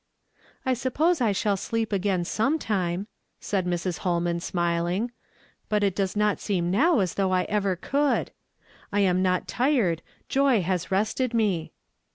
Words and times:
"I 0.65 0.73
suppose 0.73 1.21
I 1.21 1.31
shall 1.31 1.55
sleep 1.55 1.93
again 1.93 2.25
sometime," 2.25 3.05
said 3.39 3.67
Mrs. 3.67 3.99
llolman 4.03 4.39
smiling, 4.41 5.11
"but 5.69 5.83
it 5.83 5.93
does 5.95 6.15
not 6.15 6.39
seem 6.39 6.71
now 6.71 7.01
as 7.01 7.13
though 7.13 7.31
I 7.31 7.43
ever 7.43 7.75
could. 7.75 8.31
I 8.91 9.01
am 9.01 9.21
not 9.21 9.47
tired, 9.47 10.01
joy 10.27 10.63
has 10.63 10.89
rested 10.89 11.35
me." 11.35 11.71